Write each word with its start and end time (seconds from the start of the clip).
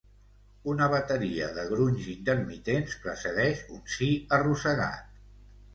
Una 0.71 0.87
bateria 0.93 1.49
de 1.57 1.65
grunys 1.73 2.09
intermitents 2.15 2.97
precedeix 3.05 3.65
un 3.79 3.87
sí 3.99 4.13
arrossegat. 4.41 5.19